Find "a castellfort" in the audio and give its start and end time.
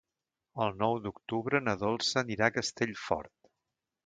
2.49-3.33